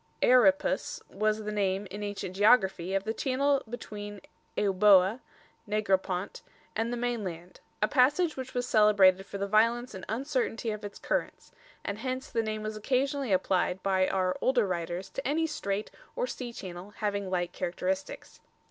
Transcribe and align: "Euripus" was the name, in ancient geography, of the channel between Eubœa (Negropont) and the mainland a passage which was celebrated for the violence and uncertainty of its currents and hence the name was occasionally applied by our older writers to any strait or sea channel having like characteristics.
"Euripus" 0.23 0.99
was 1.11 1.43
the 1.43 1.51
name, 1.51 1.85
in 1.91 2.01
ancient 2.01 2.35
geography, 2.35 2.95
of 2.95 3.03
the 3.03 3.13
channel 3.13 3.61
between 3.69 4.19
Eubœa 4.57 5.19
(Negropont) 5.69 6.41
and 6.75 6.91
the 6.91 6.97
mainland 6.97 7.59
a 7.83 7.87
passage 7.87 8.35
which 8.35 8.55
was 8.55 8.67
celebrated 8.67 9.27
for 9.27 9.37
the 9.37 9.45
violence 9.45 9.93
and 9.93 10.03
uncertainty 10.09 10.71
of 10.71 10.83
its 10.83 10.97
currents 10.97 11.51
and 11.85 11.99
hence 11.99 12.31
the 12.31 12.41
name 12.41 12.63
was 12.63 12.75
occasionally 12.75 13.31
applied 13.31 13.83
by 13.83 14.07
our 14.07 14.35
older 14.41 14.65
writers 14.65 15.07
to 15.11 15.27
any 15.27 15.45
strait 15.45 15.91
or 16.15 16.25
sea 16.25 16.51
channel 16.51 16.95
having 16.97 17.29
like 17.29 17.51
characteristics. 17.51 18.39